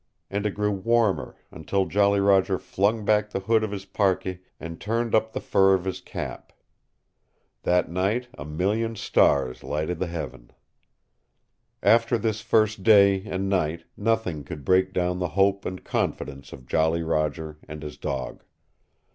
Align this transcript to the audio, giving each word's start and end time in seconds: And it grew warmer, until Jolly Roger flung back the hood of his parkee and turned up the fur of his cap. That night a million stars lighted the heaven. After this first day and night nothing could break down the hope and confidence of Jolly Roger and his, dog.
And 0.31 0.47
it 0.47 0.55
grew 0.55 0.71
warmer, 0.71 1.35
until 1.51 1.85
Jolly 1.85 2.19
Roger 2.19 2.57
flung 2.57 3.05
back 3.05 3.29
the 3.29 3.41
hood 3.41 3.63
of 3.63 3.69
his 3.69 3.85
parkee 3.85 4.39
and 4.59 4.81
turned 4.81 5.13
up 5.13 5.31
the 5.31 5.39
fur 5.39 5.75
of 5.75 5.85
his 5.85 6.01
cap. 6.01 6.51
That 7.61 7.87
night 7.87 8.27
a 8.35 8.43
million 8.43 8.95
stars 8.95 9.63
lighted 9.63 9.99
the 9.99 10.07
heaven. 10.07 10.49
After 11.83 12.17
this 12.17 12.41
first 12.41 12.81
day 12.81 13.21
and 13.27 13.47
night 13.47 13.83
nothing 13.95 14.43
could 14.43 14.65
break 14.65 14.91
down 14.91 15.19
the 15.19 15.27
hope 15.37 15.65
and 15.65 15.83
confidence 15.85 16.51
of 16.51 16.65
Jolly 16.65 17.03
Roger 17.03 17.59
and 17.67 17.83
his, 17.83 17.99
dog. 17.99 18.43